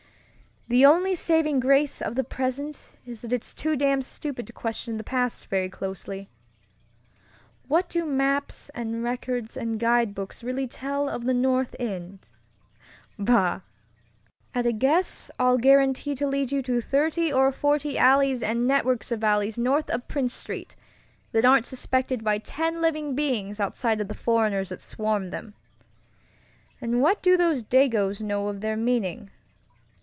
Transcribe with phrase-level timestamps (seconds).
[0.67, 4.95] "The only saving grace of the present is that it's too damned stupid to question
[4.95, 6.29] the past very closely.
[7.67, 12.19] What do maps and records and guidebooks really tell of the North End?
[13.19, 13.59] Bah!
[14.55, 19.11] At a guess I'll guarantee to lead you to thirty or forty alleys and networks
[19.11, 20.73] of alleys north of Prince Street
[21.33, 25.53] that aren't suspected by ten living beings outside of the foreigners that swarm them.
[26.79, 29.31] And what do those Dagoes know of their meaning?